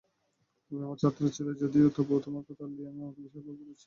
তুমি 0.63 0.81
আমার 0.83 0.97
ছাত্র 0.97 1.21
ছিলে 1.29 1.51
যদিও, 1.61 1.87
তবুও 1.89 2.19
তোমার 2.19 2.43
কথা 2.47 2.65
লিয়াং 2.67 2.93
আমাকে 2.97 3.19
বিশেষভাবে 3.21 3.59
বলেছে। 3.61 3.79